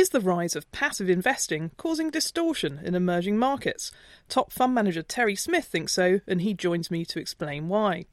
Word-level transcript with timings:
Is 0.00 0.08
the 0.08 0.20
rise 0.22 0.56
of 0.56 0.72
passive 0.72 1.10
investing 1.10 1.72
causing 1.76 2.08
distortion 2.08 2.80
in 2.82 2.94
emerging 2.94 3.36
markets? 3.36 3.92
Top 4.30 4.50
fund 4.50 4.74
manager 4.74 5.02
Terry 5.02 5.36
Smith 5.36 5.66
thinks 5.66 5.92
so, 5.92 6.20
and 6.26 6.40
he 6.40 6.54
joins 6.54 6.90
me 6.90 7.04
to 7.04 7.18
explain 7.18 7.68
why. 7.68 8.06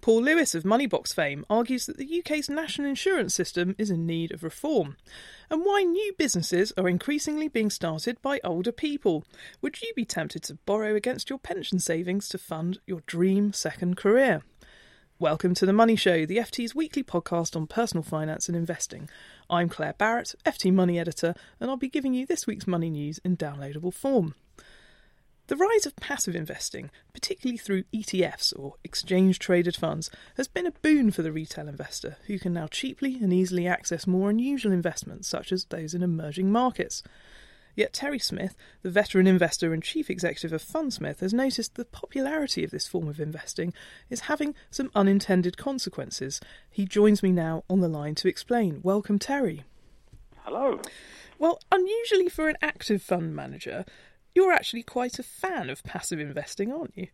Paul 0.00 0.22
Lewis 0.22 0.54
of 0.54 0.62
Moneybox 0.62 1.12
fame 1.12 1.44
argues 1.50 1.86
that 1.86 1.96
the 1.96 2.20
UK's 2.20 2.48
national 2.48 2.86
insurance 2.86 3.34
system 3.34 3.74
is 3.78 3.90
in 3.90 4.06
need 4.06 4.30
of 4.30 4.44
reform, 4.44 4.96
and 5.50 5.64
why 5.64 5.82
new 5.82 6.14
businesses 6.16 6.72
are 6.76 6.88
increasingly 6.88 7.48
being 7.48 7.68
started 7.68 8.22
by 8.22 8.38
older 8.44 8.70
people. 8.70 9.24
Would 9.60 9.82
you 9.82 9.92
be 9.96 10.04
tempted 10.04 10.44
to 10.44 10.58
borrow 10.66 10.94
against 10.94 11.30
your 11.30 11.40
pension 11.40 11.80
savings 11.80 12.28
to 12.28 12.38
fund 12.38 12.78
your 12.86 13.00
dream 13.08 13.52
second 13.52 13.96
career? 13.96 14.42
Welcome 15.20 15.54
to 15.54 15.66
The 15.66 15.72
Money 15.72 15.94
Show, 15.94 16.26
the 16.26 16.38
FT's 16.38 16.74
weekly 16.74 17.02
podcast 17.02 17.54
on 17.54 17.68
personal 17.68 18.02
finance 18.02 18.48
and 18.48 18.56
investing. 18.56 19.08
I'm 19.50 19.68
Claire 19.68 19.94
Barrett, 19.94 20.34
FT 20.46 20.72
Money 20.72 20.98
Editor, 20.98 21.34
and 21.60 21.68
I'll 21.68 21.76
be 21.76 21.88
giving 21.88 22.14
you 22.14 22.26
this 22.26 22.46
week's 22.46 22.66
money 22.66 22.88
news 22.88 23.18
in 23.24 23.36
downloadable 23.36 23.92
form. 23.92 24.34
The 25.48 25.56
rise 25.56 25.84
of 25.84 25.94
passive 25.96 26.34
investing, 26.34 26.90
particularly 27.12 27.58
through 27.58 27.84
ETFs 27.94 28.58
or 28.58 28.76
exchange 28.82 29.38
traded 29.38 29.76
funds, 29.76 30.10
has 30.38 30.48
been 30.48 30.66
a 30.66 30.72
boon 30.72 31.10
for 31.10 31.20
the 31.20 31.32
retail 31.32 31.68
investor 31.68 32.16
who 32.26 32.38
can 32.38 32.54
now 32.54 32.66
cheaply 32.66 33.18
and 33.20 33.30
easily 33.30 33.66
access 33.66 34.06
more 34.06 34.30
unusual 34.30 34.72
investments 34.72 35.28
such 35.28 35.52
as 35.52 35.66
those 35.66 35.92
in 35.92 36.02
emerging 36.02 36.50
markets. 36.50 37.02
Yet 37.76 37.92
Terry 37.92 38.18
Smith, 38.18 38.56
the 38.82 38.90
veteran 38.90 39.26
investor 39.26 39.72
and 39.72 39.82
chief 39.82 40.08
executive 40.08 40.52
of 40.52 40.62
Fundsmith, 40.62 41.20
has 41.20 41.34
noticed 41.34 41.74
the 41.74 41.84
popularity 41.84 42.64
of 42.64 42.70
this 42.70 42.86
form 42.86 43.08
of 43.08 43.20
investing 43.20 43.74
is 44.08 44.20
having 44.20 44.54
some 44.70 44.90
unintended 44.94 45.56
consequences. 45.56 46.40
He 46.70 46.84
joins 46.84 47.22
me 47.22 47.32
now 47.32 47.64
on 47.68 47.80
the 47.80 47.88
line 47.88 48.14
to 48.16 48.28
explain. 48.28 48.80
Welcome, 48.82 49.18
Terry. 49.18 49.64
Hello. 50.44 50.80
Well, 51.38 51.58
unusually 51.72 52.28
for 52.28 52.48
an 52.48 52.56
active 52.62 53.02
fund 53.02 53.34
manager, 53.34 53.84
you're 54.34 54.52
actually 54.52 54.82
quite 54.82 55.18
a 55.18 55.24
fan 55.24 55.68
of 55.68 55.82
passive 55.82 56.20
investing, 56.20 56.72
aren't 56.72 56.96
you? 56.96 57.08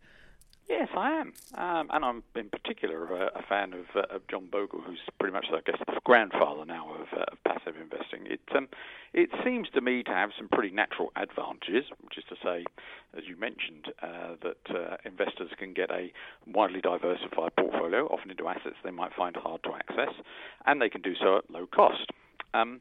Yes, 0.71 0.87
I 0.95 1.11
am, 1.11 1.33
um, 1.55 1.89
and 1.91 2.05
I'm 2.05 2.23
in 2.33 2.49
particular 2.49 3.03
a, 3.03 3.39
a 3.39 3.41
fan 3.49 3.73
of, 3.73 3.87
uh, 3.93 4.15
of, 4.15 4.25
John 4.29 4.47
Bogle, 4.49 4.79
who's 4.79 5.01
pretty 5.19 5.33
much, 5.33 5.47
I 5.51 5.59
guess, 5.65 5.77
the 5.85 5.99
grandfather 6.05 6.63
now 6.63 6.93
of, 6.93 7.07
uh, 7.11 7.25
of 7.29 7.43
passive 7.43 7.75
investing. 7.75 8.25
It 8.25 8.39
um, 8.55 8.69
it 9.13 9.29
seems 9.43 9.67
to 9.73 9.81
me 9.81 10.01
to 10.03 10.11
have 10.11 10.29
some 10.37 10.47
pretty 10.47 10.73
natural 10.73 11.11
advantages, 11.17 11.91
which 11.99 12.17
is 12.17 12.23
to 12.29 12.35
say, 12.41 12.63
as 13.17 13.25
you 13.27 13.35
mentioned, 13.35 13.91
uh, 14.01 14.35
that 14.43 14.73
uh, 14.73 14.95
investors 15.03 15.51
can 15.59 15.73
get 15.73 15.91
a 15.91 16.13
widely 16.47 16.79
diversified 16.79 17.53
portfolio, 17.57 18.07
often 18.07 18.31
into 18.31 18.47
assets 18.47 18.77
they 18.81 18.91
might 18.91 19.11
find 19.13 19.35
hard 19.35 19.61
to 19.63 19.73
access, 19.73 20.15
and 20.65 20.81
they 20.81 20.87
can 20.87 21.01
do 21.01 21.15
so 21.21 21.39
at 21.39 21.51
low 21.51 21.67
cost. 21.67 22.09
Um, 22.53 22.79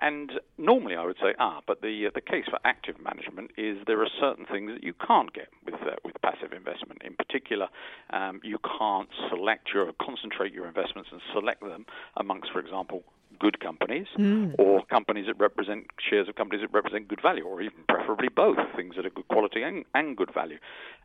and 0.00 0.32
normally 0.58 0.96
I 0.96 1.04
would 1.04 1.16
say, 1.20 1.34
ah, 1.38 1.60
but 1.66 1.82
the 1.82 2.06
uh, 2.06 2.10
the 2.14 2.20
case 2.20 2.44
for 2.48 2.58
active 2.64 2.96
management 3.02 3.50
is 3.56 3.78
there 3.86 4.00
are 4.00 4.08
certain 4.20 4.46
things 4.46 4.72
that 4.72 4.82
you 4.82 4.94
can't 4.94 5.32
get 5.32 5.48
with 5.64 5.74
uh, 5.74 5.96
with 6.04 6.14
passive 6.22 6.52
investment. 6.52 7.02
In 7.04 7.14
particular, 7.14 7.68
um, 8.10 8.40
you 8.42 8.58
can't 8.78 9.08
select 9.28 9.68
your 9.74 9.92
concentrate 10.00 10.52
your 10.52 10.66
investments 10.66 11.10
and 11.12 11.20
select 11.32 11.60
them 11.60 11.86
amongst, 12.16 12.52
for 12.52 12.58
example, 12.58 13.02
good 13.42 13.58
companies 13.58 14.06
mm. 14.16 14.54
or 14.56 14.86
companies 14.86 15.26
that 15.26 15.38
represent 15.40 15.86
shares 16.08 16.28
of 16.28 16.36
companies 16.36 16.62
that 16.62 16.72
represent 16.72 17.08
good 17.08 17.20
value, 17.20 17.42
or 17.42 17.60
even 17.60 17.80
preferably 17.88 18.28
both 18.28 18.56
things 18.76 18.94
that 18.94 19.04
are 19.04 19.10
good 19.10 19.26
quality 19.26 19.62
and, 19.62 19.84
and 19.94 20.16
good 20.16 20.32
value. 20.32 20.58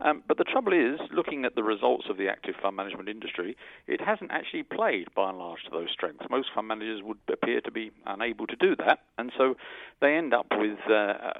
Um, 0.06 0.22
but 0.28 0.38
the 0.38 0.44
trouble 0.44 0.72
is, 0.72 1.00
looking 1.12 1.46
at 1.46 1.56
the 1.56 1.64
results 1.64 2.06
of 2.12 2.18
the 2.18 2.30
active 2.30 2.54
fund 2.62 2.76
management 2.76 3.10
industry, 3.10 3.58
it 3.88 4.00
hasn't 4.00 4.30
actually 4.30 4.62
played 4.62 5.08
by 5.16 5.30
and 5.30 5.40
large 5.40 5.64
to 5.64 5.72
those 5.72 5.90
strengths. 5.92 6.26
Most 6.30 6.50
fund 6.54 6.68
managers 6.68 7.02
would 7.04 7.18
appear 7.28 7.60
to 7.62 7.72
be 7.72 7.90
unable 8.06 8.46
to 8.46 8.56
do 8.56 8.76
that, 8.76 9.00
and 9.18 9.32
so 9.36 9.56
they 10.00 10.14
end 10.14 10.32
up 10.36 10.46
with 10.52 10.78
uh, 10.88 10.94
uh, 10.94 11.34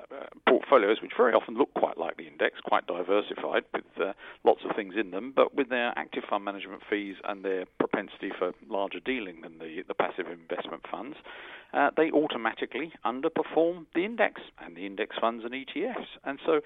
portfolios 0.50 0.98
which 1.04 1.12
very 1.16 1.34
often 1.34 1.56
look 1.56 1.72
quite 1.76 1.98
like 2.00 2.18
the 2.18 2.26
index, 2.26 2.60
quite 2.66 2.88
diversified, 2.88 3.64
with 3.72 3.86
uh, 4.02 4.14
lots 4.44 4.62
of 4.68 4.76
things 4.76 4.96
in 5.00 5.12
them, 5.12 5.32
but 5.36 5.54
with 5.54 5.70
their 5.70 5.94
active 5.96 6.24
fund 6.28 6.44
management 6.44 6.82
fees 6.90 7.18
and 7.26 7.46
their 7.46 7.66
propensity 7.80 8.32
for 8.38 8.52
larger 8.68 9.00
dealing 9.00 9.42
than 9.42 9.60
the, 9.60 9.84
the 9.88 9.94
passive 9.94 10.26
investment 10.28 10.82
funds, 10.90 11.18
uh, 11.74 11.92
they 11.98 12.12
automatically 12.12 12.94
underperform 13.06 13.86
the 13.94 14.06
index 14.06 14.42
and 14.64 14.76
the 14.76 14.86
index 14.86 15.16
funds 15.20 15.44
and 15.44 15.54
ETFs. 15.54 16.08
And 16.24 16.40
so, 16.46 16.62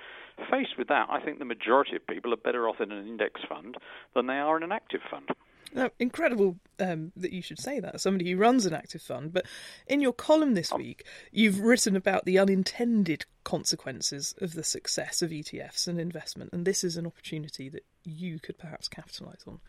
faced 0.50 0.78
with 0.78 0.88
that, 0.90 1.08
I 1.10 1.20
think 1.20 1.40
the 1.40 1.46
majority 1.46 1.96
of 1.96 2.06
people 2.06 2.34
are 2.34 2.38
better 2.38 2.68
off 2.70 2.80
in 2.80 2.92
an 2.92 3.08
index 3.08 3.42
fund 3.48 3.76
than 4.14 4.28
they 4.28 4.38
are 4.38 4.58
in 4.58 4.64
an 4.64 4.72
active 4.72 5.02
fund. 5.10 5.30
Now, 5.74 5.90
incredible 6.00 6.58
um, 6.80 7.14
that 7.16 7.32
you 7.32 7.42
should 7.42 7.60
say 7.60 7.80
that, 7.80 8.02
somebody 8.02 8.30
who 8.30 8.38
runs 8.38 8.66
an 8.66 8.74
active 8.74 9.02
fund. 9.02 9.32
But 9.32 9.46
in 9.88 10.02
your 10.02 10.14
column 10.14 10.54
this 10.54 10.72
oh. 10.74 10.78
week, 10.78 11.06
you've 11.32 11.62
written 11.62 11.96
about 11.96 12.26
the 12.26 12.38
unintended 12.38 13.26
consequences 13.44 14.36
of 14.42 14.54
the 14.54 14.64
success 14.64 15.22
of 15.22 15.32
ETFs 15.32 15.88
and 15.88 16.00
investment, 16.00 16.52
and 16.54 16.66
this 16.66 16.84
is 16.84 16.98
an 16.98 17.08
opportunity 17.08 17.70
that 17.70 17.86
you 18.04 18.40
could 18.40 18.58
perhaps 18.58 18.88
capitalise 18.88 19.44
on. 19.48 19.60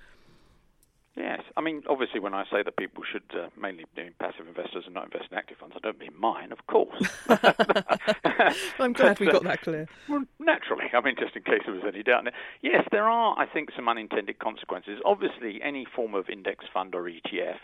Yes, 1.17 1.43
I 1.57 1.61
mean, 1.61 1.83
obviously, 1.89 2.21
when 2.21 2.35
I 2.35 2.45
say 2.51 2.63
that 2.63 2.77
people 2.77 3.03
should 3.11 3.23
uh, 3.35 3.49
mainly 3.61 3.85
be 3.95 4.11
passive 4.19 4.47
investors 4.47 4.85
and 4.87 4.95
not 4.95 5.05
invest 5.05 5.27
in 5.31 5.39
active 5.39 5.59
funds, 5.59 5.75
I 5.77 5.81
don't 5.81 5.99
mean 5.99 6.13
mine, 6.19 6.53
of 6.53 6.67
course. 6.67 7.03
I'm 8.79 8.93
glad 8.93 9.19
we 9.21 9.27
got 9.27 9.45
that 9.45 9.63
clear. 9.63 9.89
Well, 10.09 10.25
naturally, 10.39 10.87
I 10.93 11.01
mean, 11.01 11.15
just 11.19 11.37
in 11.37 11.43
case 11.43 11.63
there 11.65 11.75
was 11.75 11.85
any 11.87 12.03
doubt. 12.03 12.27
Yes, 12.61 12.87
there 12.91 13.09
are, 13.09 13.39
I 13.39 13.47
think, 13.47 13.71
some 13.75 13.89
unintended 13.89 14.39
consequences. 14.39 15.01
Obviously, 15.05 15.61
any 15.63 15.87
form 15.97 16.15
of 16.15 16.29
index 16.29 16.65
fund 16.73 16.95
or 16.95 17.05
ETF 17.05 17.59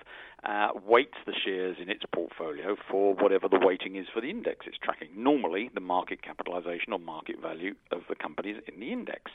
uh, 0.45 0.69
weights 0.87 1.19
the 1.27 1.33
shares 1.45 1.77
in 1.81 1.91
its 1.91 2.05
portfolio 2.15 2.77
for 2.91 3.15
whatever 3.15 3.49
the 3.49 3.59
weighting 3.59 3.97
is 3.97 4.07
for 4.13 4.21
the 4.21 4.31
index 4.31 4.67
it's 4.67 4.79
tracking. 4.79 5.09
Normally, 5.17 5.71
the 5.75 5.81
market 5.81 6.23
capitalization 6.23 6.93
or 6.93 6.99
market 6.99 7.41
value 7.41 7.75
of 7.91 8.03
the 8.09 8.15
companies 8.15 8.57
in 8.73 8.81
the 8.81 8.93
index. 8.93 9.33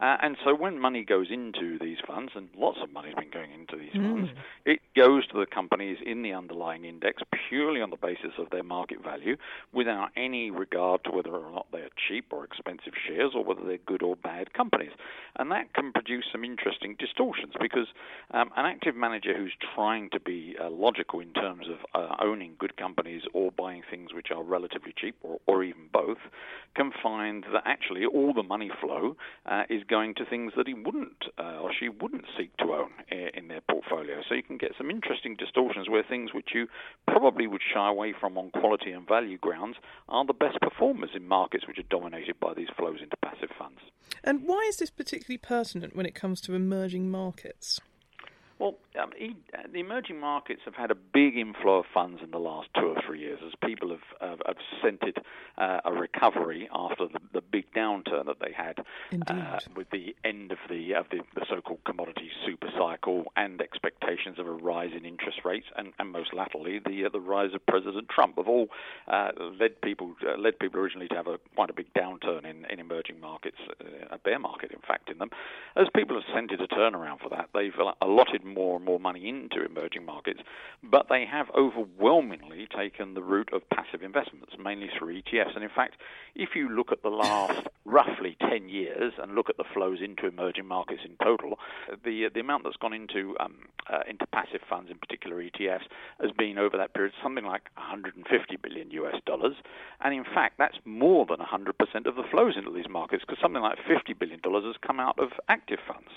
Uh, 0.00 0.16
and 0.22 0.36
so 0.44 0.54
when 0.54 0.78
money 0.78 1.04
goes 1.04 1.28
into 1.30 1.78
these 1.78 1.98
funds, 2.06 2.32
and 2.34 2.48
lots 2.56 2.78
of 2.82 2.92
money 2.92 3.08
has 3.08 3.16
been 3.16 3.30
going 3.30 3.52
into 3.52 3.76
these 3.76 3.93
mm. 3.94 4.30
it 4.64 4.80
goes 4.96 5.26
to 5.28 5.38
the 5.38 5.46
companies 5.46 5.98
in 6.04 6.22
the 6.22 6.32
underlying 6.32 6.84
index 6.84 7.22
purely 7.48 7.80
on 7.80 7.90
the 7.90 7.96
basis 7.96 8.32
of 8.38 8.50
their 8.50 8.62
market 8.62 9.02
value 9.02 9.36
without 9.72 10.08
any 10.16 10.50
regard 10.50 11.02
to 11.04 11.10
whether 11.10 11.30
or 11.30 11.50
not 11.50 11.66
they're 11.72 11.88
cheap 12.08 12.26
or 12.30 12.44
expensive 12.44 12.92
shares 13.06 13.32
or 13.34 13.44
whether 13.44 13.64
they're 13.64 13.78
good 13.86 14.02
or 14.02 14.16
bad 14.16 14.52
companies. 14.52 14.92
And 15.36 15.50
that 15.50 15.74
can 15.74 15.92
produce 15.92 16.24
some 16.30 16.44
interesting 16.44 16.96
distortions 16.98 17.54
because 17.60 17.88
um, 18.32 18.50
an 18.56 18.66
active 18.66 18.94
manager 18.94 19.36
who's 19.36 19.54
trying 19.74 20.10
to 20.10 20.20
be 20.20 20.56
uh, 20.60 20.70
logical 20.70 21.20
in 21.20 21.32
terms 21.32 21.66
of 21.68 21.78
uh, 21.94 22.14
owning 22.22 22.54
good 22.58 22.76
companies 22.76 23.22
or 23.32 23.50
buying 23.50 23.82
things 23.90 24.12
which 24.14 24.28
are 24.34 24.42
relatively 24.42 24.94
cheap, 24.96 25.16
or, 25.22 25.40
or 25.46 25.64
even 25.64 25.82
both, 25.92 26.18
can 26.74 26.92
find 27.02 27.44
that 27.52 27.62
actually 27.66 28.04
all 28.04 28.32
the 28.32 28.42
money 28.42 28.70
flow 28.80 29.16
uh, 29.46 29.62
is 29.68 29.82
going 29.88 30.14
to 30.14 30.24
things 30.24 30.52
that 30.56 30.66
he 30.66 30.74
wouldn't 30.74 31.24
uh, 31.38 31.58
or 31.60 31.70
she 31.78 31.88
wouldn't 31.88 32.24
seek 32.38 32.56
to 32.56 32.64
own 32.72 32.90
in, 33.10 33.28
in 33.34 33.48
their 33.48 33.60
portfolio. 33.60 33.83
So 34.28 34.34
you 34.34 34.42
can 34.42 34.58
get 34.58 34.72
some 34.76 34.90
interesting 34.90 35.36
distortions 35.36 35.88
where 35.88 36.02
things 36.02 36.34
which 36.34 36.50
you 36.54 36.66
probably 37.06 37.46
would 37.46 37.60
shy 37.62 37.88
away 37.88 38.12
from 38.18 38.36
on 38.38 38.50
quality 38.50 38.90
and 38.90 39.06
value 39.06 39.38
grounds 39.38 39.76
are 40.08 40.24
the 40.24 40.32
best 40.32 40.60
performers 40.60 41.10
in 41.14 41.28
markets 41.28 41.66
which 41.66 41.78
are 41.78 41.84
dominated 41.90 42.40
by 42.40 42.54
these 42.54 42.68
flows 42.76 42.98
into 43.02 43.16
passive 43.18 43.50
funds. 43.58 43.80
And 44.22 44.46
why 44.46 44.64
is 44.68 44.78
this 44.78 44.90
particularly 44.90 45.38
pertinent 45.38 45.94
when 45.94 46.06
it 46.06 46.14
comes 46.14 46.40
to 46.42 46.54
emerging 46.54 47.10
markets? 47.10 47.80
Well, 48.58 48.76
um, 49.00 49.10
the 49.72 49.80
emerging 49.80 50.20
markets 50.20 50.60
have 50.64 50.74
had 50.74 50.90
a 50.90 50.94
big 50.94 51.36
inflow 51.36 51.78
of 51.80 51.86
funds 51.92 52.20
in 52.22 52.30
the 52.30 52.38
last 52.38 52.68
two 52.78 52.86
or 52.86 53.02
three 53.06 53.20
years 53.20 53.40
as 53.44 53.52
people 53.64 53.90
have, 53.90 54.00
have, 54.20 54.40
have 54.46 54.56
scented 54.82 55.18
uh, 55.58 55.80
a 55.84 55.92
recovery 55.92 56.68
after 56.72 57.06
the, 57.06 57.18
the, 57.32 57.40
big 57.40 57.72
downturn 57.72 58.26
that 58.26 58.38
they 58.40 58.52
had 58.52 58.80
uh, 59.28 59.58
with 59.76 59.88
the 59.90 60.14
end 60.24 60.50
of 60.50 60.58
the 60.68 60.92
of 60.92 61.06
the, 61.10 61.20
the, 61.36 61.46
so-called 61.48 61.78
commodity 61.84 62.28
super 62.44 62.68
cycle 62.76 63.24
and 63.36 63.60
expectations 63.60 64.40
of 64.40 64.46
a 64.46 64.50
rise 64.50 64.90
in 64.96 65.04
interest 65.04 65.40
rates 65.44 65.66
and, 65.76 65.92
and 66.00 66.10
most 66.10 66.34
latterly 66.34 66.80
the 66.84 67.04
uh, 67.04 67.08
the 67.08 67.20
rise 67.20 67.54
of 67.54 67.64
President 67.66 68.08
Trump 68.08 68.36
have 68.36 68.48
all 68.48 68.66
uh, 69.06 69.30
led 69.60 69.80
people 69.82 70.14
uh, 70.26 70.36
led 70.36 70.58
people 70.58 70.80
originally 70.80 71.06
to 71.06 71.14
have 71.14 71.28
a 71.28 71.38
quite 71.54 71.70
a 71.70 71.74
big 71.74 71.92
downturn 71.94 72.44
in, 72.44 72.64
in 72.64 72.80
emerging 72.80 73.20
markets, 73.20 73.58
uh, 73.80 73.84
a 74.10 74.18
bear 74.18 74.40
market 74.40 74.72
in 74.72 74.80
fact 74.80 75.10
in 75.10 75.18
them. 75.18 75.30
As 75.76 75.86
people 75.94 76.16
have 76.16 76.24
scented 76.34 76.60
a 76.60 76.66
turnaround 76.66 77.20
for 77.20 77.28
that, 77.28 77.50
they've 77.54 77.74
allotted 78.00 78.44
more 78.44 78.80
more 78.84 79.00
money 79.00 79.28
into 79.28 79.64
emerging 79.64 80.04
markets, 80.04 80.40
but 80.82 81.06
they 81.08 81.24
have 81.24 81.46
overwhelmingly 81.56 82.66
taken 82.76 83.14
the 83.14 83.22
route 83.22 83.50
of 83.52 83.68
passive 83.70 84.02
investments, 84.02 84.52
mainly 84.62 84.90
through 84.98 85.20
ETFs. 85.22 85.54
And 85.54 85.64
in 85.64 85.70
fact, 85.74 85.96
if 86.34 86.50
you 86.54 86.68
look 86.68 86.92
at 86.92 87.02
the 87.02 87.08
last 87.08 87.66
roughly 87.84 88.36
10 88.48 88.68
years 88.68 89.12
and 89.20 89.34
look 89.34 89.50
at 89.50 89.56
the 89.56 89.64
flows 89.72 89.98
into 90.02 90.26
emerging 90.26 90.66
markets 90.66 91.02
in 91.04 91.16
total, 91.22 91.58
the 92.04 92.28
the 92.32 92.40
amount 92.40 92.64
that's 92.64 92.76
gone 92.76 92.92
into 92.92 93.36
um, 93.40 93.56
uh, 93.92 94.00
into 94.08 94.26
passive 94.28 94.60
funds, 94.68 94.90
in 94.90 94.98
particular 94.98 95.42
ETFs, 95.42 95.86
has 96.20 96.30
been 96.36 96.58
over 96.58 96.76
that 96.76 96.94
period 96.94 97.12
something 97.22 97.44
like 97.44 97.68
150 97.76 98.56
billion 98.62 98.90
US 98.92 99.16
dollars. 99.26 99.54
And 100.00 100.14
in 100.14 100.24
fact, 100.24 100.54
that's 100.58 100.76
more 100.84 101.26
than 101.26 101.38
100% 101.38 102.06
of 102.06 102.16
the 102.16 102.24
flows 102.30 102.54
into 102.56 102.70
these 102.70 102.88
markets 102.88 103.24
because 103.26 103.40
something 103.40 103.62
like 103.62 103.78
50 103.86 104.12
billion 104.14 104.40
dollars 104.40 104.64
has 104.64 104.76
come 104.84 105.00
out 105.00 105.18
of 105.18 105.30
active 105.48 105.78
funds. 105.86 106.10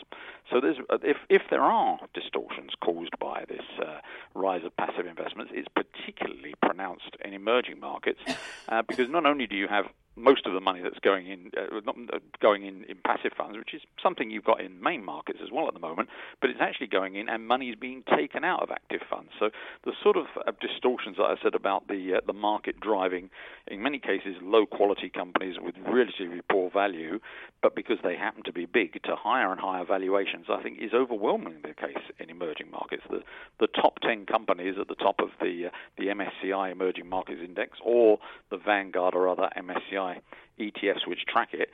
So 0.52 0.62
there's 0.62 0.78
if 1.04 1.18
if 1.30 1.44
there 1.50 1.64
are 1.64 2.00
distortions 2.14 2.57
caused 2.82 3.18
by 3.20 3.44
this 3.48 3.66
uh, 3.82 4.00
rise 4.34 4.64
of 4.64 4.76
passive 4.78 5.06
investments, 5.06 5.52
it's 5.56 5.68
particularly 5.76 6.54
pronounced 6.62 7.16
in 7.24 7.34
emerging 7.34 7.80
markets 7.80 8.20
uh, 8.70 8.82
because 8.88 9.10
not 9.10 9.26
only 9.26 9.48
do 9.48 9.56
you 9.56 9.68
have 9.68 9.86
most 10.18 10.46
of 10.46 10.54
the 10.54 10.60
money 10.60 10.82
that's 10.82 11.00
going 11.00 11.28
in 11.28 11.52
uh, 11.56 11.80
not 11.86 11.96
uh, 12.12 12.18
going 12.42 12.66
in, 12.66 12.84
in 12.86 12.98
passive 13.06 13.32
funds, 13.38 13.58
which 13.58 13.74
is 13.74 13.82
something 14.02 14.32
you've 14.32 14.44
got 14.44 14.60
in 14.60 14.82
main 14.82 15.06
markets 15.06 15.40
as 15.44 15.50
well 15.52 15.68
at 15.68 15.74
the 15.74 15.80
moment, 15.80 16.10
but 16.42 16.50
it's 16.50 16.60
actually 16.60 16.88
going 16.88 17.16
in 17.16 17.30
and 17.30 17.48
money 17.48 17.70
is 17.70 17.76
being 17.80 18.04
taken 18.16 18.44
out 18.44 18.64
of 18.64 18.72
active 18.72 19.02
funds. 19.10 19.30
So 19.40 19.52
the 19.86 19.94
sort 20.02 20.18
of 20.18 20.26
uh, 20.46 20.52
distortions 20.60 21.18
that 21.18 21.24
I 21.24 21.36
said 21.42 21.54
about 21.54 21.88
the 21.88 22.16
uh, 22.16 22.22
the 22.26 22.34
market 22.34 22.80
driving, 22.80 23.30
in 23.68 23.82
many 23.82 24.00
cases, 24.00 24.36
low 24.42 24.66
quality 24.66 25.10
companies 25.10 25.56
with 25.62 25.76
relatively 25.88 26.42
poor 26.50 26.72
value, 26.72 27.20
but 27.62 27.76
because 27.76 27.98
they 28.04 28.16
happen 28.16 28.44
to 28.44 28.54
be 28.54 28.66
big, 28.66 28.94
to 29.04 29.16
higher 29.16 29.52
and 29.52 29.62
higher 29.62 29.86
valuations, 29.86 30.48
I 30.50 30.64
think 30.64 30.80
is 30.82 30.94
overwhelmingly 30.94 31.62
the 31.62 31.74
case 31.74 32.04
in 32.20 32.30
emerging 32.30 32.72
markets. 32.72 33.04
The 33.10 33.22
the 33.60 33.68
top 33.68 34.00
ten 34.00 34.26
companies 34.26 34.76
at 34.80 34.88
the 34.88 34.96
top 34.96 35.20
of 35.20 35.30
the 35.40 35.68
uh, 35.68 35.70
the 35.98 36.08
MSCI 36.08 36.72
Emerging 36.72 37.08
Markets 37.08 37.42
Index 37.44 37.78
or 37.84 38.20
the 38.50 38.58
Vanguard 38.58 39.14
or 39.14 39.30
other 39.30 39.50
MSCI 39.58 40.07
ETFs 40.60 41.08
which 41.08 41.26
track 41.26 41.50
it, 41.54 41.70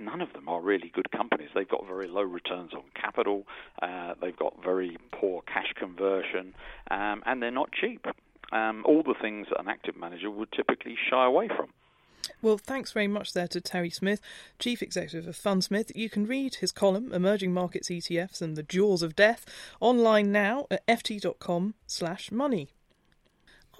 none 0.00 0.20
of 0.20 0.32
them 0.32 0.48
are 0.48 0.60
really 0.60 0.90
good 0.94 1.10
companies. 1.10 1.48
They've 1.54 1.68
got 1.68 1.86
very 1.86 2.08
low 2.08 2.22
returns 2.22 2.72
on 2.74 2.84
capital, 2.94 3.46
uh, 3.82 4.14
they've 4.20 4.36
got 4.36 4.62
very 4.62 4.96
poor 5.12 5.42
cash 5.42 5.72
conversion, 5.76 6.54
um, 6.90 7.22
and 7.26 7.42
they're 7.42 7.50
not 7.50 7.72
cheap. 7.72 8.06
Um, 8.52 8.84
all 8.84 9.02
the 9.02 9.14
things 9.20 9.46
that 9.50 9.60
an 9.60 9.68
active 9.68 9.96
manager 9.96 10.30
would 10.30 10.50
typically 10.52 10.96
shy 11.08 11.24
away 11.24 11.48
from. 11.48 11.68
Well, 12.42 12.58
thanks 12.58 12.92
very 12.92 13.08
much 13.08 13.32
there 13.32 13.48
to 13.48 13.60
Terry 13.60 13.90
Smith, 13.90 14.20
Chief 14.58 14.82
Executive 14.82 15.28
of 15.28 15.36
Fundsmith. 15.36 15.92
You 15.94 16.10
can 16.10 16.26
read 16.26 16.56
his 16.56 16.72
column, 16.72 17.12
Emerging 17.12 17.52
Markets 17.52 17.88
ETFs 17.88 18.42
and 18.42 18.56
the 18.56 18.62
Jaws 18.62 19.02
of 19.02 19.14
Death, 19.16 19.44
online 19.80 20.32
now 20.32 20.66
at 20.70 20.86
ft.com 20.86 21.74
slash 21.86 22.30
money. 22.30 22.70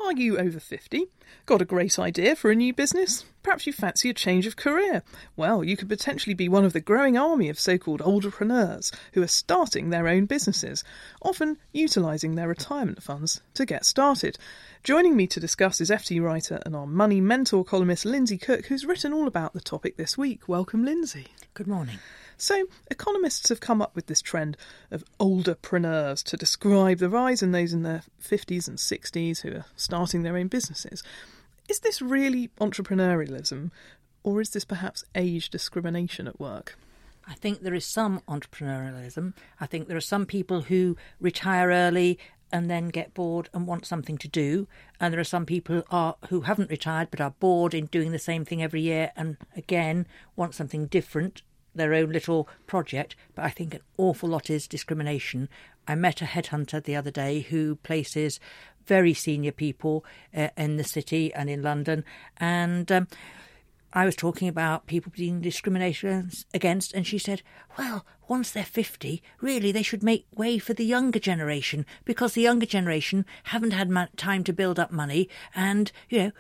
Are 0.02 0.12
you 0.12 0.38
over 0.38 0.58
50? 0.58 1.06
Got 1.44 1.60
a 1.60 1.66
great 1.66 1.98
idea 1.98 2.34
for 2.34 2.50
a 2.50 2.56
new 2.56 2.72
business? 2.72 3.24
Perhaps 3.42 3.66
you 3.66 3.72
fancy 3.72 4.08
a 4.08 4.14
change 4.14 4.46
of 4.46 4.56
career? 4.56 5.02
Well, 5.36 5.62
you 5.62 5.76
could 5.76 5.90
potentially 5.90 6.34
be 6.34 6.48
one 6.48 6.64
of 6.64 6.72
the 6.72 6.80
growing 6.80 7.18
army 7.18 7.48
of 7.48 7.60
so 7.60 7.76
called 7.76 8.00
entrepreneurs 8.00 8.90
who 9.12 9.22
are 9.22 9.28
starting 9.28 9.90
their 9.90 10.08
own 10.08 10.24
businesses, 10.24 10.84
often 11.20 11.58
utilising 11.72 12.34
their 12.34 12.48
retirement 12.48 13.02
funds 13.02 13.42
to 13.54 13.66
get 13.66 13.84
started. 13.84 14.38
Joining 14.82 15.16
me 15.16 15.26
to 15.28 15.38
discuss 15.38 15.80
is 15.80 15.90
FT 15.90 16.20
writer 16.22 16.60
and 16.64 16.74
our 16.74 16.86
money 16.86 17.20
mentor 17.20 17.62
columnist 17.62 18.06
Lindsay 18.06 18.38
Cook, 18.38 18.66
who's 18.66 18.86
written 18.86 19.12
all 19.12 19.28
about 19.28 19.52
the 19.52 19.60
topic 19.60 19.96
this 19.96 20.16
week. 20.16 20.48
Welcome, 20.48 20.84
Lindsay. 20.84 21.28
Good 21.52 21.68
morning. 21.68 21.98
So, 22.40 22.64
economists 22.90 23.50
have 23.50 23.60
come 23.60 23.82
up 23.82 23.94
with 23.94 24.06
this 24.06 24.22
trend 24.22 24.56
of 24.90 25.04
olderpreneurs 25.20 26.24
to 26.24 26.38
describe 26.38 26.96
the 26.96 27.10
rise 27.10 27.42
in 27.42 27.52
those 27.52 27.74
in 27.74 27.82
their 27.82 28.02
50s 28.22 28.66
and 28.66 28.78
60s 28.78 29.42
who 29.42 29.56
are 29.56 29.66
starting 29.76 30.22
their 30.22 30.38
own 30.38 30.48
businesses. 30.48 31.02
Is 31.68 31.80
this 31.80 32.00
really 32.00 32.48
entrepreneurialism, 32.58 33.72
or 34.22 34.40
is 34.40 34.48
this 34.50 34.64
perhaps 34.64 35.04
age 35.14 35.50
discrimination 35.50 36.26
at 36.26 36.40
work? 36.40 36.78
I 37.28 37.34
think 37.34 37.60
there 37.60 37.74
is 37.74 37.84
some 37.84 38.22
entrepreneurialism. 38.26 39.34
I 39.60 39.66
think 39.66 39.88
there 39.88 39.98
are 39.98 40.00
some 40.00 40.24
people 40.24 40.62
who 40.62 40.96
retire 41.20 41.68
early 41.68 42.18
and 42.50 42.70
then 42.70 42.88
get 42.88 43.12
bored 43.12 43.50
and 43.52 43.66
want 43.66 43.84
something 43.84 44.16
to 44.16 44.28
do. 44.28 44.66
And 44.98 45.12
there 45.12 45.20
are 45.20 45.24
some 45.24 45.44
people 45.44 45.76
who, 45.76 45.84
are, 45.90 46.16
who 46.30 46.40
haven't 46.40 46.70
retired 46.70 47.08
but 47.10 47.20
are 47.20 47.34
bored 47.38 47.74
in 47.74 47.84
doing 47.84 48.12
the 48.12 48.18
same 48.18 48.46
thing 48.46 48.62
every 48.62 48.80
year 48.80 49.12
and 49.14 49.36
again 49.54 50.06
want 50.36 50.54
something 50.54 50.86
different 50.86 51.42
their 51.74 51.94
own 51.94 52.10
little 52.10 52.48
project, 52.66 53.16
but 53.34 53.44
I 53.44 53.50
think 53.50 53.74
an 53.74 53.80
awful 53.96 54.28
lot 54.28 54.50
is 54.50 54.66
discrimination. 54.66 55.48
I 55.86 55.94
met 55.94 56.22
a 56.22 56.26
headhunter 56.26 56.82
the 56.82 56.96
other 56.96 57.10
day 57.10 57.40
who 57.40 57.76
places 57.76 58.40
very 58.86 59.14
senior 59.14 59.52
people 59.52 60.04
uh, 60.36 60.48
in 60.56 60.76
the 60.76 60.84
city 60.84 61.32
and 61.32 61.48
in 61.48 61.62
London, 61.62 62.04
and 62.38 62.90
um, 62.90 63.08
I 63.92 64.04
was 64.04 64.14
talking 64.14 64.46
about 64.46 64.86
people 64.86 65.12
being 65.14 65.40
discriminated 65.40 66.44
against, 66.54 66.94
and 66.94 67.04
she 67.04 67.18
said, 67.18 67.42
Well, 67.76 68.06
once 68.28 68.52
they're 68.52 68.62
50, 68.62 69.20
really 69.40 69.72
they 69.72 69.82
should 69.82 70.04
make 70.04 70.26
way 70.32 70.58
for 70.58 70.74
the 70.74 70.84
younger 70.84 71.18
generation 71.18 71.84
because 72.04 72.34
the 72.34 72.42
younger 72.42 72.66
generation 72.66 73.26
haven't 73.44 73.72
had 73.72 73.90
time 74.16 74.44
to 74.44 74.52
build 74.52 74.78
up 74.78 74.92
money, 74.92 75.28
and, 75.56 75.90
you 76.08 76.18
know, 76.18 76.32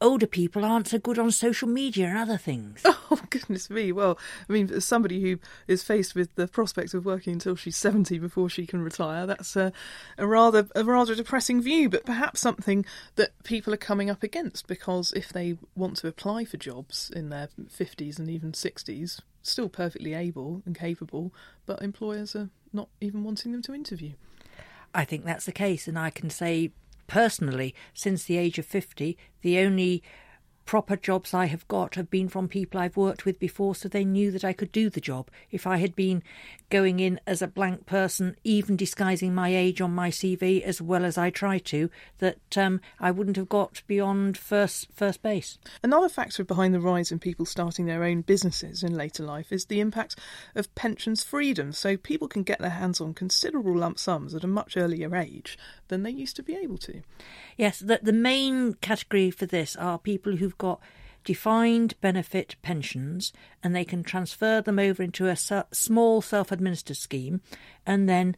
older 0.00 0.26
people 0.26 0.64
aren't 0.64 0.88
so 0.88 0.98
good 0.98 1.18
on 1.18 1.30
social 1.30 1.68
media 1.68 2.06
and 2.08 2.18
other 2.18 2.36
things. 2.36 2.84
Oh, 3.08 3.20
goodness 3.30 3.70
me. 3.70 3.92
Well, 3.92 4.18
I 4.48 4.52
mean, 4.52 4.68
as 4.72 4.84
somebody 4.84 5.20
who 5.20 5.38
is 5.68 5.84
faced 5.84 6.16
with 6.16 6.34
the 6.34 6.48
prospect 6.48 6.92
of 6.92 7.04
working 7.04 7.34
until 7.34 7.54
she's 7.54 7.76
70 7.76 8.18
before 8.18 8.48
she 8.48 8.66
can 8.66 8.82
retire, 8.82 9.26
that's 9.26 9.54
a, 9.54 9.72
a 10.18 10.26
rather 10.26 10.66
a 10.74 10.82
rather 10.82 11.14
depressing 11.14 11.62
view, 11.62 11.88
but 11.88 12.04
perhaps 12.04 12.40
something 12.40 12.84
that 13.14 13.30
people 13.44 13.72
are 13.72 13.76
coming 13.76 14.10
up 14.10 14.24
against 14.24 14.66
because 14.66 15.12
if 15.12 15.32
they 15.32 15.56
want 15.76 15.98
to 15.98 16.08
apply 16.08 16.46
for 16.46 16.56
jobs 16.56 17.12
in 17.14 17.28
their 17.28 17.48
50s 17.70 18.18
and 18.18 18.28
even 18.28 18.50
60s, 18.50 19.20
still 19.42 19.68
perfectly 19.68 20.14
able 20.14 20.62
and 20.66 20.76
capable, 20.76 21.32
but 21.64 21.80
employers 21.80 22.34
are 22.34 22.50
not 22.72 22.88
even 23.00 23.22
wanting 23.22 23.52
them 23.52 23.62
to 23.62 23.72
interview. 23.72 24.14
I 24.94 25.04
think 25.04 25.24
that's 25.24 25.46
the 25.46 25.52
case, 25.52 25.86
and 25.86 25.98
I 25.98 26.10
can 26.10 26.30
say 26.30 26.72
personally, 27.06 27.74
since 27.94 28.24
the 28.24 28.36
age 28.38 28.58
of 28.58 28.66
50, 28.66 29.16
the 29.42 29.58
only 29.58 30.02
proper 30.66 30.96
jobs 30.96 31.32
I 31.32 31.46
have 31.46 31.66
got 31.68 31.94
have 31.94 32.10
been 32.10 32.28
from 32.28 32.48
people 32.48 32.78
I've 32.78 32.96
worked 32.96 33.24
with 33.24 33.38
before, 33.38 33.74
so 33.74 33.88
they 33.88 34.04
knew 34.04 34.30
that 34.32 34.44
I 34.44 34.52
could 34.52 34.72
do 34.72 34.90
the 34.90 35.00
job. 35.00 35.30
If 35.50 35.66
I 35.66 35.78
had 35.78 35.94
been 35.94 36.22
going 36.68 36.98
in 36.98 37.20
as 37.26 37.40
a 37.40 37.46
blank 37.46 37.86
person, 37.86 38.36
even 38.42 38.76
disguising 38.76 39.32
my 39.34 39.54
age 39.54 39.80
on 39.80 39.94
my 39.94 40.10
CV 40.10 40.60
as 40.62 40.82
well 40.82 41.04
as 41.04 41.16
I 41.16 41.30
try 41.30 41.58
to, 41.58 41.88
that 42.18 42.58
um, 42.58 42.80
I 42.98 43.12
wouldn't 43.12 43.36
have 43.36 43.48
got 43.48 43.82
beyond 43.86 44.36
first 44.36 44.88
first 44.92 45.22
base. 45.22 45.58
Another 45.82 46.08
factor 46.08 46.44
behind 46.44 46.74
the 46.74 46.80
rise 46.80 47.12
in 47.12 47.20
people 47.20 47.46
starting 47.46 47.86
their 47.86 48.02
own 48.02 48.22
businesses 48.22 48.82
in 48.82 48.94
later 48.94 49.22
life 49.22 49.52
is 49.52 49.66
the 49.66 49.80
impact 49.80 50.16
of 50.56 50.74
pensions 50.74 51.22
freedom. 51.22 51.72
So 51.72 51.96
people 51.96 52.26
can 52.26 52.42
get 52.42 52.58
their 52.58 52.70
hands 52.70 53.00
on 53.00 53.14
considerable 53.14 53.76
lump 53.76 53.98
sums 54.00 54.34
at 54.34 54.44
a 54.44 54.48
much 54.48 54.76
earlier 54.76 55.14
age 55.14 55.56
than 55.88 56.02
they 56.02 56.10
used 56.10 56.36
to 56.36 56.42
be 56.42 56.54
able 56.54 56.78
to. 56.78 57.02
Yes, 57.56 57.78
the, 57.80 58.00
the 58.02 58.12
main 58.12 58.74
category 58.74 59.30
for 59.30 59.46
this 59.46 59.76
are 59.76 59.98
people 59.98 60.36
who've 60.36 60.58
got 60.58 60.80
defined 61.24 62.00
benefit 62.00 62.54
pensions 62.62 63.32
and 63.62 63.74
they 63.74 63.84
can 63.84 64.02
transfer 64.02 64.60
them 64.60 64.78
over 64.78 65.02
into 65.02 65.26
a 65.26 65.36
small 65.72 66.22
self 66.22 66.52
administered 66.52 66.96
scheme 66.96 67.40
and 67.84 68.08
then 68.08 68.36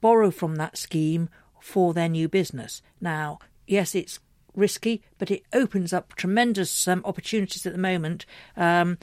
borrow 0.00 0.30
from 0.30 0.56
that 0.56 0.76
scheme 0.76 1.28
for 1.60 1.94
their 1.94 2.08
new 2.08 2.28
business. 2.28 2.82
Now, 3.00 3.38
yes, 3.66 3.94
it's 3.94 4.18
risky, 4.54 5.02
but 5.18 5.30
it 5.30 5.42
opens 5.52 5.92
up 5.92 6.14
tremendous 6.14 6.86
um, 6.86 7.02
opportunities 7.04 7.66
at 7.66 7.72
the 7.72 7.78
moment. 7.78 8.26
Um, 8.56 8.98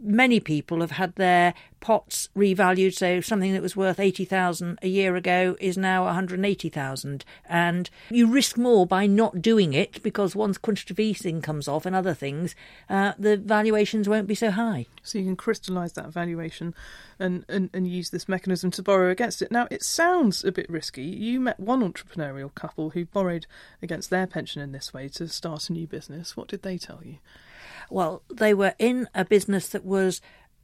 many 0.00 0.40
people 0.40 0.80
have 0.80 0.92
had 0.92 1.14
their 1.16 1.54
pots 1.80 2.28
revalued. 2.36 2.94
So 2.94 3.20
something 3.20 3.52
that 3.52 3.62
was 3.62 3.76
worth 3.76 4.00
eighty 4.00 4.24
thousand 4.24 4.78
a 4.82 4.88
year 4.88 5.16
ago 5.16 5.56
is 5.60 5.78
now 5.78 6.04
one 6.04 6.14
hundred 6.14 6.44
eighty 6.44 6.68
thousand, 6.68 7.24
and 7.48 7.88
you 8.10 8.26
risk 8.26 8.56
more 8.58 8.86
by 8.86 9.06
not 9.06 9.42
doing 9.42 9.72
it 9.72 10.02
because 10.02 10.34
once 10.34 10.58
quantitative 10.58 11.00
easing 11.00 11.40
comes 11.40 11.68
off 11.68 11.86
and 11.86 11.94
other 11.94 12.14
things, 12.14 12.54
uh, 12.88 13.12
the 13.18 13.36
valuations 13.36 14.08
won't 14.08 14.26
be 14.26 14.34
so 14.34 14.50
high. 14.50 14.86
So 15.02 15.18
you 15.18 15.24
can 15.24 15.36
crystallise 15.36 15.94
that 15.94 16.12
valuation 16.12 16.74
and, 17.18 17.44
and, 17.48 17.70
and 17.72 17.88
use 17.88 18.10
this 18.10 18.28
mechanism 18.28 18.70
to 18.72 18.82
borrow 18.82 19.10
against 19.10 19.40
it. 19.40 19.50
Now, 19.50 19.66
it 19.70 19.82
sounds 19.82 20.44
a 20.44 20.52
bit 20.52 20.68
risky. 20.68 21.04
You 21.04 21.40
met 21.40 21.58
one 21.58 21.80
entrepreneurial 21.80 22.54
couple 22.54 22.90
who 22.90 23.06
borrowed 23.06 23.46
against 23.80 24.10
their 24.10 24.26
pension 24.26 24.60
in 24.60 24.72
this 24.72 24.92
way 24.92 25.08
to 25.10 25.26
start 25.28 25.70
a 25.70 25.72
new 25.72 25.86
business. 25.86 26.36
What 26.36 26.48
did 26.48 26.62
they 26.62 26.76
tell 26.76 27.00
you? 27.02 27.16
Well, 27.90 28.22
they 28.32 28.54
were 28.54 28.74
in 28.78 29.08
a 29.14 29.24
business 29.24 29.68
that 29.68 29.84
was 29.84 30.20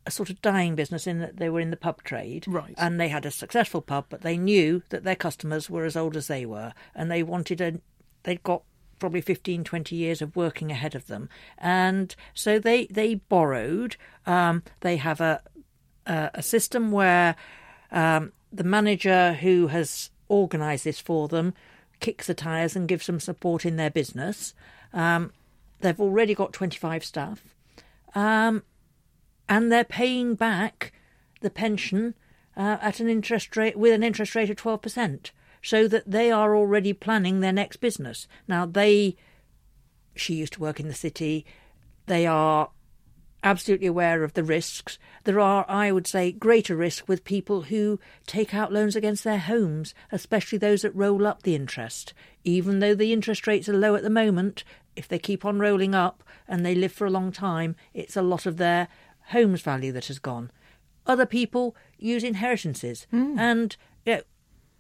a 0.06 0.10
sort 0.10 0.30
of 0.30 0.42
dying 0.42 0.74
business 0.74 1.06
in 1.06 1.20
that 1.20 1.38
they 1.38 1.48
were 1.48 1.60
in 1.60 1.70
the 1.70 1.76
pub 1.76 2.02
trade. 2.02 2.44
Right. 2.46 2.74
And 2.76 3.00
they 3.00 3.08
had 3.08 3.24
a 3.24 3.30
successful 3.30 3.80
pub, 3.80 4.06
but 4.08 4.22
they 4.22 4.36
knew 4.36 4.82
that 4.90 5.04
their 5.04 5.16
customers 5.16 5.70
were 5.70 5.84
as 5.84 5.96
old 5.96 6.16
as 6.16 6.26
they 6.26 6.44
were 6.44 6.72
and 6.94 7.10
they 7.10 7.22
wanted 7.22 7.60
a 7.60 7.80
they'd 8.24 8.42
got 8.42 8.62
probably 8.98 9.20
15 9.20 9.64
20 9.64 9.96
years 9.96 10.22
of 10.22 10.36
working 10.36 10.70
ahead 10.70 10.94
of 10.94 11.08
them 11.08 11.28
and 11.58 12.14
so 12.32 12.58
they 12.58 12.86
they 12.86 13.16
borrowed 13.16 13.96
um, 14.26 14.62
they 14.80 14.96
have 14.96 15.20
a 15.20 15.42
a, 16.06 16.30
a 16.34 16.42
system 16.42 16.90
where 16.90 17.36
um, 17.90 18.32
the 18.52 18.64
manager 18.64 19.34
who 19.34 19.66
has 19.66 20.10
organised 20.30 20.84
this 20.84 21.00
for 21.00 21.28
them 21.28 21.52
kicks 22.00 22.26
the 22.26 22.34
tires 22.34 22.76
and 22.76 22.88
gives 22.88 23.06
them 23.06 23.20
support 23.20 23.66
in 23.66 23.76
their 23.76 23.90
business 23.90 24.54
um, 24.92 25.32
they've 25.80 26.00
already 26.00 26.34
got 26.34 26.52
25 26.52 27.04
staff 27.04 27.42
um, 28.14 28.62
and 29.48 29.70
they're 29.70 29.84
paying 29.84 30.34
back 30.34 30.92
the 31.40 31.50
pension 31.50 32.14
uh, 32.56 32.78
at 32.80 33.00
an 33.00 33.08
interest 33.08 33.56
rate 33.56 33.76
with 33.76 33.92
an 33.92 34.02
interest 34.02 34.34
rate 34.34 34.50
of 34.50 34.56
12% 34.56 35.30
so 35.62 35.88
that 35.88 36.10
they 36.10 36.30
are 36.30 36.54
already 36.54 36.92
planning 36.92 37.40
their 37.40 37.52
next 37.52 37.78
business. 37.78 38.28
Now, 38.46 38.66
they, 38.66 39.16
she 40.14 40.34
used 40.34 40.52
to 40.54 40.60
work 40.60 40.78
in 40.78 40.88
the 40.88 40.94
city, 40.94 41.46
they 42.06 42.26
are 42.26 42.70
absolutely 43.42 43.86
aware 43.86 44.24
of 44.24 44.34
the 44.34 44.42
risks. 44.44 44.98
There 45.24 45.40
are, 45.40 45.64
I 45.68 45.92
would 45.92 46.06
say, 46.06 46.32
greater 46.32 46.76
risk 46.76 47.08
with 47.08 47.24
people 47.24 47.62
who 47.62 48.00
take 48.26 48.54
out 48.54 48.72
loans 48.72 48.96
against 48.96 49.24
their 49.24 49.38
homes, 49.38 49.94
especially 50.12 50.58
those 50.58 50.82
that 50.82 50.94
roll 50.94 51.26
up 51.26 51.42
the 51.42 51.54
interest. 51.54 52.14
Even 52.42 52.80
though 52.80 52.94
the 52.94 53.12
interest 53.12 53.46
rates 53.46 53.68
are 53.68 53.76
low 53.76 53.94
at 53.94 54.02
the 54.02 54.10
moment, 54.10 54.64
if 54.96 55.08
they 55.08 55.18
keep 55.18 55.44
on 55.44 55.58
rolling 55.58 55.94
up 55.94 56.22
and 56.48 56.64
they 56.64 56.74
live 56.74 56.92
for 56.92 57.06
a 57.06 57.10
long 57.10 57.32
time, 57.32 57.76
it's 57.92 58.16
a 58.16 58.22
lot 58.22 58.46
of 58.46 58.56
their 58.56 58.88
home's 59.28 59.62
value 59.62 59.92
that 59.92 60.06
has 60.06 60.18
gone. 60.18 60.50
Other 61.06 61.26
people 61.26 61.76
use 61.98 62.24
inheritances, 62.24 63.06
Hmm. 63.10 63.38
and 63.38 63.76
you 64.06 64.16
know, 64.16 64.22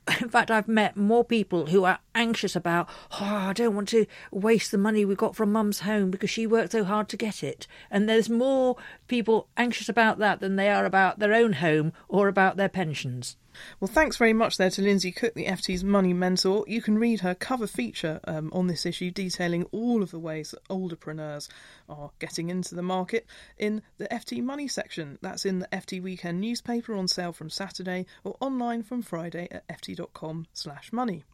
in 0.20 0.28
fact, 0.28 0.50
I've 0.50 0.68
met 0.68 0.96
more 0.98 1.24
people 1.24 1.66
who 1.66 1.84
are 1.84 1.98
anxious 2.14 2.54
about, 2.54 2.88
oh, 3.12 3.24
I 3.24 3.52
don't 3.54 3.74
want 3.74 3.88
to 3.88 4.04
waste 4.30 4.70
the 4.70 4.76
money 4.78 5.04
we 5.04 5.14
got 5.14 5.34
from 5.34 5.50
mum's 5.52 5.80
home 5.80 6.10
because 6.10 6.28
she 6.28 6.46
worked 6.46 6.72
so 6.72 6.84
hard 6.84 7.08
to 7.08 7.16
get 7.16 7.42
it. 7.42 7.66
And 7.90 8.06
there's 8.06 8.28
more 8.28 8.76
people 9.08 9.48
anxious 9.56 9.88
about 9.88 10.18
that 10.18 10.40
than 10.40 10.56
they 10.56 10.68
are 10.68 10.84
about 10.84 11.20
their 11.20 11.32
own 11.32 11.54
home 11.54 11.92
or 12.08 12.28
about 12.28 12.56
their 12.58 12.68
pensions. 12.68 13.36
Well, 13.80 13.88
thanks 13.88 14.16
very 14.16 14.32
much 14.32 14.56
there 14.56 14.70
to 14.70 14.82
Lindsay 14.82 15.12
Cook, 15.12 15.34
the 15.34 15.46
FT's 15.46 15.84
money 15.84 16.12
mentor. 16.12 16.64
You 16.66 16.82
can 16.82 16.98
read 16.98 17.20
her 17.20 17.34
cover 17.34 17.66
feature 17.66 18.20
um, 18.24 18.50
on 18.52 18.66
this 18.66 18.86
issue 18.86 19.10
detailing 19.10 19.64
all 19.72 20.02
of 20.02 20.10
the 20.10 20.18
ways 20.18 20.50
that 20.52 20.64
olderpreneurs 20.68 21.48
are 21.88 22.10
getting 22.18 22.50
into 22.50 22.74
the 22.74 22.82
market 22.82 23.26
in 23.58 23.82
the 23.98 24.08
FT 24.08 24.42
Money 24.42 24.68
section. 24.68 25.18
That's 25.22 25.44
in 25.44 25.58
the 25.60 25.68
FT 25.68 26.02
Weekend 26.02 26.40
newspaper 26.40 26.94
on 26.94 27.08
sale 27.08 27.32
from 27.32 27.50
Saturday 27.50 28.06
or 28.22 28.36
online 28.40 28.82
from 28.82 29.02
Friday 29.02 29.48
at 29.50 29.66
ft.com 29.68 30.46
slash 30.52 30.92
money. 30.92 31.24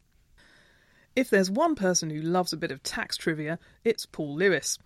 If 1.16 1.28
there's 1.28 1.50
one 1.50 1.74
person 1.74 2.10
who 2.10 2.20
loves 2.20 2.52
a 2.52 2.56
bit 2.56 2.70
of 2.70 2.82
tax 2.82 3.16
trivia, 3.16 3.58
it's 3.84 4.06
Paul 4.06 4.36
Lewis. 4.36 4.78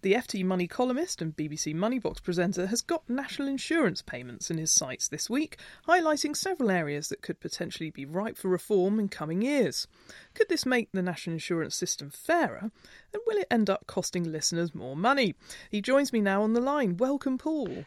The 0.00 0.12
FT 0.12 0.44
Money 0.44 0.68
columnist 0.68 1.20
and 1.20 1.36
BBC 1.36 1.74
Moneybox 1.74 2.22
presenter 2.22 2.66
has 2.66 2.82
got 2.82 3.10
national 3.10 3.48
insurance 3.48 4.00
payments 4.00 4.48
in 4.48 4.56
his 4.56 4.70
sights 4.70 5.08
this 5.08 5.28
week, 5.28 5.58
highlighting 5.88 6.36
several 6.36 6.70
areas 6.70 7.08
that 7.08 7.20
could 7.20 7.40
potentially 7.40 7.90
be 7.90 8.06
ripe 8.06 8.36
for 8.36 8.46
reform 8.46 9.00
in 9.00 9.08
coming 9.08 9.42
years. 9.42 9.88
Could 10.34 10.48
this 10.48 10.64
make 10.64 10.92
the 10.92 11.02
national 11.02 11.34
insurance 11.34 11.74
system 11.74 12.10
fairer? 12.10 12.70
And 13.12 13.22
will 13.26 13.38
it 13.38 13.48
end 13.50 13.68
up 13.68 13.88
costing 13.88 14.30
listeners 14.30 14.72
more 14.72 14.94
money? 14.94 15.34
He 15.68 15.82
joins 15.82 16.12
me 16.12 16.20
now 16.20 16.42
on 16.42 16.52
the 16.52 16.60
line. 16.60 16.96
Welcome, 16.96 17.36
Paul. 17.36 17.84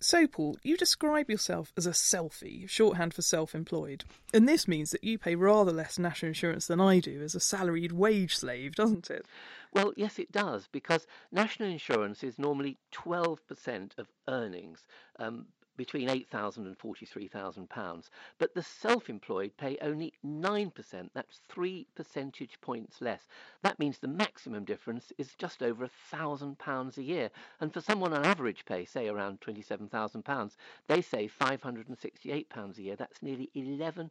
So, 0.00 0.28
Paul, 0.28 0.56
you 0.62 0.76
describe 0.76 1.28
yourself 1.28 1.72
as 1.76 1.86
a 1.86 1.90
selfie, 1.90 2.68
shorthand 2.68 3.14
for 3.14 3.22
self 3.22 3.54
employed. 3.54 4.04
And 4.32 4.48
this 4.48 4.68
means 4.68 4.90
that 4.90 5.02
you 5.02 5.18
pay 5.18 5.34
rather 5.34 5.72
less 5.72 5.98
national 5.98 6.28
insurance 6.28 6.66
than 6.66 6.80
I 6.80 7.00
do 7.00 7.20
as 7.22 7.34
a 7.34 7.40
salaried 7.40 7.92
wage 7.92 8.36
slave, 8.36 8.76
doesn't 8.76 9.10
it? 9.10 9.26
Well, 9.72 9.92
yes, 9.96 10.18
it 10.18 10.30
does, 10.30 10.68
because 10.70 11.06
national 11.32 11.68
insurance 11.68 12.22
is 12.22 12.38
normally 12.38 12.78
12% 12.92 13.98
of 13.98 14.08
earnings. 14.28 14.84
Um, 15.18 15.46
between 15.78 16.08
£8,000 16.08 16.58
and 16.58 16.78
£43,000. 16.78 18.10
But 18.36 18.52
the 18.54 18.62
self 18.62 19.08
employed 19.08 19.56
pay 19.56 19.78
only 19.80 20.12
9%. 20.26 21.10
That's 21.14 21.40
three 21.48 21.86
percentage 21.94 22.60
points 22.60 23.00
less. 23.00 23.28
That 23.62 23.78
means 23.78 23.98
the 23.98 24.08
maximum 24.08 24.64
difference 24.64 25.12
is 25.16 25.34
just 25.36 25.62
over 25.62 25.88
£1,000 26.12 26.98
a 26.98 27.02
year. 27.02 27.30
And 27.60 27.72
for 27.72 27.80
someone 27.80 28.12
on 28.12 28.26
average 28.26 28.66
pay, 28.66 28.84
say 28.84 29.08
around 29.08 29.40
£27,000, 29.40 30.56
they 30.88 31.00
save 31.00 31.32
£568 31.40 32.78
a 32.78 32.82
year. 32.82 32.96
That's 32.96 33.22
nearly 33.22 33.48
£11 33.56 34.10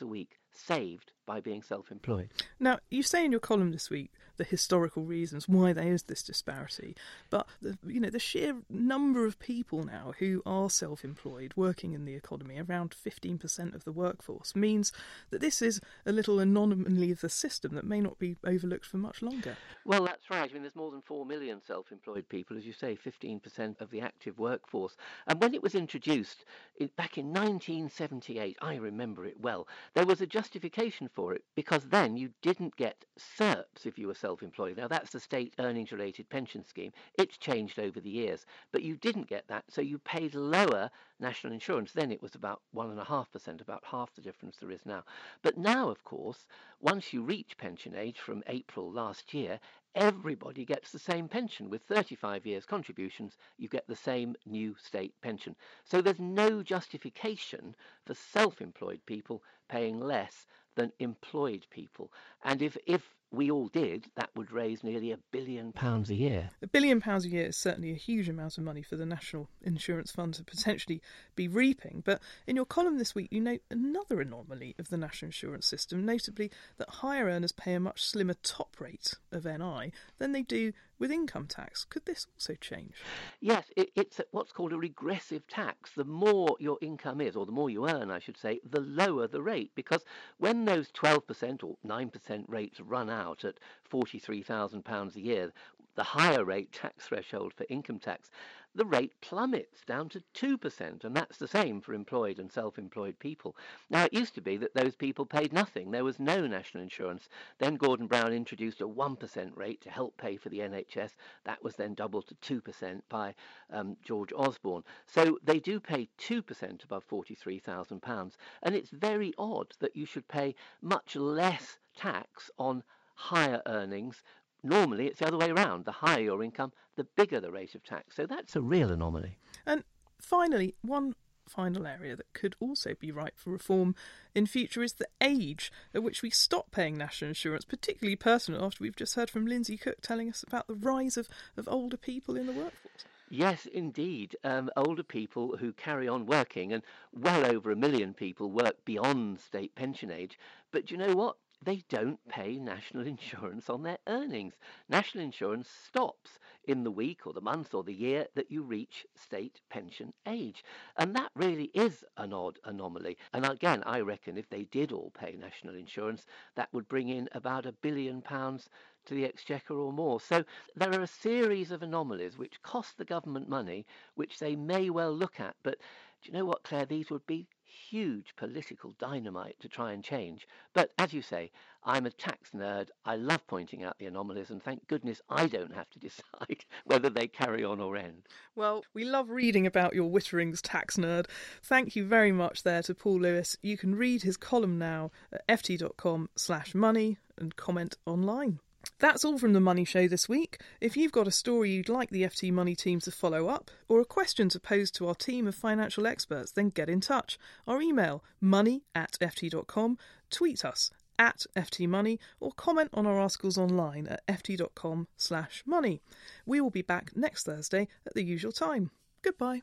a 0.00 0.06
week 0.06 0.38
saved 0.52 1.12
by 1.26 1.40
being 1.40 1.62
self 1.62 1.90
employed. 1.92 2.30
Now, 2.58 2.80
you 2.90 3.02
say 3.02 3.24
in 3.24 3.30
your 3.30 3.40
column 3.40 3.70
this 3.70 3.88
week 3.88 4.10
the 4.36 4.44
historical 4.44 5.04
reasons 5.04 5.46
why 5.46 5.72
there 5.72 5.92
is 5.92 6.04
this 6.04 6.22
disparity, 6.22 6.96
but 7.28 7.46
the, 7.60 7.78
you 7.86 8.00
know 8.00 8.08
the 8.08 8.18
sheer 8.18 8.56
number 8.70 9.26
of 9.26 9.38
people 9.38 9.84
now 9.84 10.14
who 10.18 10.42
are 10.46 10.70
self-employed 10.70 11.52
working 11.56 11.92
in 11.92 12.04
the 12.04 12.14
economy, 12.14 12.58
around 12.58 12.94
15% 13.06 13.74
of 13.74 13.84
the 13.84 13.92
workforce, 13.92 14.56
means 14.56 14.92
that 15.28 15.42
this 15.42 15.60
is 15.60 15.80
a 16.06 16.10
little 16.10 16.40
anomaly 16.40 17.10
of 17.10 17.20
the 17.20 17.28
system 17.28 17.74
that 17.74 17.84
may 17.84 18.00
not 18.00 18.18
be 18.18 18.36
overlooked 18.44 18.86
for 18.86 18.96
much 18.96 19.20
longer. 19.20 19.56
Well, 19.84 20.06
that's 20.06 20.30
right. 20.30 20.50
I 20.50 20.52
mean, 20.52 20.62
there's 20.62 20.74
more 20.74 20.90
than 20.90 21.02
4 21.02 21.26
million 21.26 21.60
self 21.64 21.92
employed 21.92 22.28
people, 22.28 22.56
as 22.56 22.64
you 22.64 22.72
say, 22.72 22.96
15% 22.96 23.80
of 23.80 23.90
the 23.90 24.00
active 24.00 24.38
workforce. 24.38 24.96
And 25.26 25.40
when 25.40 25.54
it 25.54 25.62
was 25.62 25.74
introduced 25.74 26.44
it, 26.76 26.96
back 26.96 27.18
in 27.18 27.26
1978, 27.26 28.56
I 28.62 28.76
remember 28.76 29.26
it 29.26 29.38
well, 29.38 29.68
there 29.94 30.06
was 30.06 30.20
a 30.20 30.26
justification 30.40 31.06
for 31.06 31.34
it 31.34 31.44
because 31.54 31.84
then 31.84 32.16
you 32.16 32.30
didn't 32.40 32.74
get 32.76 33.04
SERPS 33.18 33.84
if 33.84 33.98
you 33.98 34.06
were 34.06 34.14
self 34.14 34.42
employed. 34.42 34.78
Now, 34.78 34.88
that's 34.88 35.10
the 35.10 35.20
state 35.20 35.52
earnings 35.58 35.92
related 35.92 36.30
pension 36.30 36.64
scheme. 36.64 36.92
It's 37.18 37.36
changed 37.36 37.78
over 37.78 38.00
the 38.00 38.08
years, 38.08 38.46
but 38.72 38.82
you 38.82 38.96
didn't 38.96 39.28
get 39.28 39.46
that, 39.48 39.64
so 39.68 39.82
you 39.82 39.98
paid 39.98 40.34
lower 40.34 40.90
national 41.18 41.52
insurance. 41.52 41.92
Then 41.92 42.10
it 42.10 42.22
was 42.22 42.34
about 42.36 42.62
1.5%, 42.74 43.60
about 43.60 43.84
half 43.84 44.14
the 44.14 44.22
difference 44.22 44.56
there 44.56 44.70
is 44.70 44.86
now. 44.86 45.04
But 45.42 45.58
now, 45.58 45.90
of 45.90 46.02
course, 46.04 46.46
once 46.80 47.12
you 47.12 47.20
reach 47.22 47.58
pension 47.58 47.94
age 47.94 48.18
from 48.18 48.42
April 48.46 48.90
last 48.90 49.34
year, 49.34 49.60
everybody 49.94 50.64
gets 50.64 50.92
the 50.92 50.98
same 50.98 51.28
pension. 51.28 51.70
With 51.70 51.82
35 51.82 52.46
years 52.46 52.64
contributions, 52.66 53.36
you 53.58 53.68
get 53.68 53.86
the 53.86 53.96
same 53.96 54.36
new 54.46 54.74
state 54.76 55.14
pension. 55.22 55.56
So 55.84 56.00
there's 56.00 56.20
no 56.20 56.62
justification 56.62 57.74
for 58.06 58.14
self 58.14 58.60
employed 58.60 59.00
people 59.06 59.42
paying 59.68 60.00
less 60.00 60.46
than 60.76 60.92
employed 60.98 61.66
people. 61.70 62.12
And 62.44 62.62
if, 62.62 62.76
if 62.86 63.14
we 63.32 63.50
all 63.50 63.68
did, 63.68 64.06
that 64.16 64.30
would 64.34 64.50
raise 64.50 64.82
nearly 64.82 65.12
a 65.12 65.18
billion 65.30 65.72
pounds 65.72 66.10
a 66.10 66.14
year. 66.14 66.50
A 66.62 66.66
billion 66.66 67.00
pounds 67.00 67.24
a 67.24 67.28
year 67.28 67.46
is 67.46 67.56
certainly 67.56 67.92
a 67.92 67.96
huge 67.96 68.28
amount 68.28 68.58
of 68.58 68.64
money 68.64 68.82
for 68.82 68.96
the 68.96 69.06
National 69.06 69.48
Insurance 69.62 70.10
Fund 70.10 70.34
to 70.34 70.44
potentially 70.44 71.00
be 71.36 71.46
reaping. 71.46 72.02
But 72.04 72.20
in 72.46 72.56
your 72.56 72.64
column 72.64 72.98
this 72.98 73.14
week, 73.14 73.28
you 73.30 73.40
note 73.40 73.62
another 73.70 74.20
anomaly 74.20 74.74
of 74.78 74.88
the 74.88 74.96
national 74.96 75.28
insurance 75.28 75.66
system, 75.66 76.04
notably 76.04 76.50
that 76.78 76.88
higher 76.88 77.26
earners 77.26 77.52
pay 77.52 77.74
a 77.74 77.80
much 77.80 78.02
slimmer 78.02 78.34
top 78.42 78.80
rate 78.80 79.14
of 79.30 79.44
NI 79.44 79.92
than 80.18 80.32
they 80.32 80.42
do 80.42 80.72
with 81.00 81.10
income 81.10 81.46
tax. 81.46 81.84
Could 81.84 82.04
this 82.04 82.26
also 82.36 82.54
change? 82.60 82.92
Yes, 83.40 83.64
it, 83.76 83.90
it's 83.96 84.20
what's 84.30 84.52
called 84.52 84.72
a 84.72 84.78
regressive 84.78 85.48
tax. 85.48 85.90
The 85.96 86.04
more 86.04 86.56
your 86.60 86.78
income 86.80 87.20
is, 87.20 87.34
or 87.34 87.46
the 87.46 87.52
more 87.52 87.70
you 87.70 87.88
earn, 87.88 88.10
I 88.10 88.20
should 88.20 88.36
say, 88.36 88.60
the 88.68 88.80
lower 88.80 89.26
the 89.26 89.42
rate. 89.42 89.72
Because 89.74 90.04
when 90.38 90.66
those 90.66 90.92
12% 90.92 91.64
or 91.64 91.76
9% 91.84 92.44
rates 92.46 92.80
run 92.80 93.10
out 93.10 93.44
at 93.44 93.58
£43,000 93.90 95.16
a 95.16 95.20
year, 95.20 95.52
the 95.96 96.04
higher 96.04 96.44
rate 96.44 96.72
tax 96.72 97.06
threshold 97.06 97.52
for 97.54 97.66
income 97.68 97.98
tax, 97.98 98.30
the 98.74 98.84
rate 98.84 99.12
plummets 99.20 99.84
down 99.84 100.08
to 100.08 100.22
2%, 100.34 101.04
and 101.04 101.16
that's 101.16 101.38
the 101.38 101.48
same 101.48 101.80
for 101.80 101.92
employed 101.92 102.38
and 102.38 102.52
self 102.52 102.78
employed 102.78 103.18
people. 103.18 103.56
Now, 103.88 104.04
it 104.04 104.12
used 104.12 104.34
to 104.36 104.40
be 104.40 104.56
that 104.58 104.74
those 104.74 104.94
people 104.94 105.26
paid 105.26 105.52
nothing, 105.52 105.90
there 105.90 106.04
was 106.04 106.20
no 106.20 106.46
national 106.46 106.82
insurance. 106.82 107.28
Then 107.58 107.74
Gordon 107.74 108.06
Brown 108.06 108.32
introduced 108.32 108.80
a 108.80 108.86
1% 108.86 109.56
rate 109.56 109.80
to 109.80 109.90
help 109.90 110.16
pay 110.16 110.36
for 110.36 110.50
the 110.50 110.60
NHS. 110.60 111.16
That 111.44 111.62
was 111.64 111.74
then 111.74 111.94
doubled 111.94 112.28
to 112.28 112.60
2% 112.60 113.02
by 113.08 113.34
um, 113.70 113.96
George 114.04 114.32
Osborne. 114.36 114.84
So 115.06 115.38
they 115.42 115.58
do 115.58 115.80
pay 115.80 116.08
2% 116.18 116.84
above 116.84 117.08
£43,000, 117.08 118.32
and 118.62 118.74
it's 118.74 118.90
very 118.90 119.34
odd 119.36 119.74
that 119.80 119.96
you 119.96 120.06
should 120.06 120.28
pay 120.28 120.54
much 120.80 121.16
less 121.16 121.78
tax 121.96 122.50
on 122.58 122.84
higher 123.20 123.60
earnings 123.66 124.22
normally 124.62 125.06
it's 125.06 125.20
the 125.20 125.26
other 125.26 125.38
way 125.38 125.50
around. 125.50 125.84
The 125.84 125.92
higher 125.92 126.20
your 126.20 126.42
income, 126.42 126.72
the 126.96 127.04
bigger 127.04 127.40
the 127.40 127.50
rate 127.50 127.74
of 127.74 127.84
tax. 127.84 128.16
So 128.16 128.26
that's 128.26 128.56
a 128.56 128.60
real 128.60 128.90
anomaly. 128.90 129.38
And 129.66 129.84
finally, 130.20 130.74
one 130.82 131.14
final 131.48 131.86
area 131.86 132.14
that 132.14 132.32
could 132.32 132.54
also 132.60 132.94
be 132.94 133.10
ripe 133.10 133.36
for 133.36 133.50
reform 133.50 133.94
in 134.34 134.46
future 134.46 134.82
is 134.82 134.94
the 134.94 135.08
age 135.20 135.72
at 135.92 136.02
which 136.02 136.22
we 136.22 136.30
stop 136.30 136.70
paying 136.70 136.96
national 136.96 137.30
insurance, 137.30 137.64
particularly 137.64 138.16
personal, 138.16 138.64
after 138.64 138.82
we've 138.82 138.96
just 138.96 139.16
heard 139.16 139.28
from 139.28 139.46
Lindsay 139.46 139.76
Cook 139.76 140.00
telling 140.00 140.28
us 140.28 140.44
about 140.46 140.68
the 140.68 140.74
rise 140.74 141.16
of, 141.16 141.28
of 141.56 141.68
older 141.68 141.96
people 141.96 142.36
in 142.36 142.46
the 142.46 142.52
workforce. 142.52 143.04
Yes, 143.32 143.66
indeed. 143.66 144.36
Um, 144.42 144.70
older 144.76 145.04
people 145.04 145.56
who 145.56 145.72
carry 145.72 146.08
on 146.08 146.26
working, 146.26 146.72
and 146.72 146.82
well 147.12 147.46
over 147.46 147.70
a 147.70 147.76
million 147.76 148.12
people 148.12 148.50
work 148.50 148.84
beyond 148.84 149.38
state 149.38 149.74
pension 149.76 150.10
age. 150.10 150.36
But 150.72 150.86
do 150.86 150.94
you 150.94 150.98
know 150.98 151.14
what? 151.14 151.36
They 151.62 151.84
don't 151.88 152.18
pay 152.28 152.58
national 152.58 153.06
insurance 153.06 153.68
on 153.70 153.82
their 153.82 153.98
earnings. 154.06 154.54
National 154.88 155.24
insurance 155.24 155.68
stops 155.68 156.38
in 156.64 156.84
the 156.84 156.90
week 156.90 157.26
or 157.26 157.32
the 157.32 157.40
month 157.40 157.74
or 157.74 157.82
the 157.84 157.94
year 157.94 158.26
that 158.34 158.50
you 158.50 158.62
reach 158.62 159.06
state 159.14 159.60
pension 159.68 160.12
age. 160.26 160.64
And 160.96 161.14
that 161.16 161.30
really 161.34 161.70
is 161.74 162.04
an 162.16 162.32
odd 162.32 162.58
anomaly. 162.64 163.16
And 163.32 163.44
again, 163.46 163.82
I 163.86 164.00
reckon 164.00 164.38
if 164.38 164.48
they 164.48 164.64
did 164.64 164.92
all 164.92 165.10
pay 165.10 165.36
national 165.36 165.74
insurance, 165.76 166.26
that 166.54 166.72
would 166.72 166.88
bring 166.88 167.08
in 167.08 167.28
about 167.32 167.66
a 167.66 167.72
billion 167.72 168.22
pounds 168.22 168.68
to 169.06 169.14
the 169.14 169.24
exchequer 169.24 169.74
or 169.74 169.92
more. 169.92 170.20
So 170.20 170.44
there 170.76 170.92
are 170.92 171.02
a 171.02 171.06
series 171.06 171.70
of 171.70 171.82
anomalies 171.82 172.38
which 172.38 172.62
cost 172.62 172.96
the 172.98 173.04
government 173.04 173.48
money, 173.48 173.86
which 174.14 174.38
they 174.38 174.56
may 174.56 174.90
well 174.90 175.12
look 175.12 175.40
at. 175.40 175.56
But 175.62 175.78
do 176.22 176.30
you 176.30 176.32
know 176.38 176.44
what, 176.44 176.62
Claire? 176.62 176.86
These 176.86 177.10
would 177.10 177.26
be 177.26 177.46
huge 177.70 178.34
political 178.36 178.94
dynamite 178.98 179.56
to 179.60 179.68
try 179.68 179.92
and 179.92 180.04
change. 180.04 180.46
But 180.74 180.92
as 180.98 181.12
you 181.12 181.22
say, 181.22 181.50
I'm 181.82 182.06
a 182.06 182.10
tax 182.10 182.50
nerd. 182.50 182.88
I 183.04 183.16
love 183.16 183.46
pointing 183.46 183.84
out 183.84 183.98
the 183.98 184.06
anomalies, 184.06 184.50
and 184.50 184.62
thank 184.62 184.86
goodness 184.86 185.22
I 185.28 185.46
don't 185.46 185.74
have 185.74 185.88
to 185.90 185.98
decide 185.98 186.64
whether 186.84 187.08
they 187.08 187.26
carry 187.26 187.64
on 187.64 187.80
or 187.80 187.96
end. 187.96 188.28
Well, 188.54 188.84
we 188.92 189.04
love 189.04 189.30
reading 189.30 189.66
about 189.66 189.94
your 189.94 190.10
Witterings 190.10 190.60
tax 190.62 190.96
nerd. 190.96 191.26
Thank 191.62 191.96
you 191.96 192.04
very 192.04 192.32
much 192.32 192.62
there 192.62 192.82
to 192.82 192.94
Paul 192.94 193.20
Lewis. 193.20 193.56
You 193.62 193.76
can 193.76 193.94
read 193.94 194.22
his 194.22 194.36
column 194.36 194.78
now 194.78 195.10
at 195.32 195.46
ft.com 195.48 196.28
slash 196.36 196.74
money 196.74 197.18
and 197.38 197.56
comment 197.56 197.96
online. 198.06 198.60
That's 198.98 199.24
all 199.24 199.38
from 199.38 199.52
the 199.52 199.60
Money 199.60 199.84
Show 199.84 200.08
this 200.08 200.28
week. 200.28 200.60
If 200.80 200.96
you've 200.96 201.12
got 201.12 201.28
a 201.28 201.32
story 201.32 201.70
you'd 201.70 201.88
like 201.88 202.10
the 202.10 202.22
FT 202.22 202.52
Money 202.52 202.74
team 202.74 203.00
to 203.00 203.10
follow 203.10 203.48
up, 203.48 203.70
or 203.88 204.00
a 204.00 204.04
question 204.04 204.48
to 204.50 204.60
pose 204.60 204.90
to 204.92 205.08
our 205.08 205.14
team 205.14 205.46
of 205.46 205.54
financial 205.54 206.06
experts, 206.06 206.52
then 206.52 206.68
get 206.68 206.88
in 206.88 207.00
touch. 207.00 207.38
Our 207.66 207.80
email, 207.80 208.24
money 208.40 208.82
at 208.94 209.16
ft.com, 209.20 209.98
tweet 210.30 210.64
us 210.64 210.90
at 211.18 211.44
ftmoney, 211.54 212.18
or 212.40 212.52
comment 212.52 212.90
on 212.94 213.06
our 213.06 213.20
articles 213.20 213.58
online 213.58 214.06
at 214.06 214.26
ft.com 214.26 215.08
slash 215.16 215.62
money. 215.66 216.00
We 216.46 216.60
will 216.60 216.70
be 216.70 216.82
back 216.82 217.12
next 217.14 217.44
Thursday 217.44 217.88
at 218.06 218.14
the 218.14 218.24
usual 218.24 218.52
time. 218.52 218.90
Goodbye. 219.22 219.62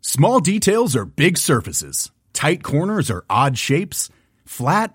Small 0.00 0.40
details 0.40 0.96
are 0.96 1.04
big 1.04 1.36
surfaces. 1.36 2.10
Tight 2.32 2.62
corners 2.62 3.10
are 3.10 3.24
odd 3.28 3.58
shapes. 3.58 4.08
Flat, 4.44 4.94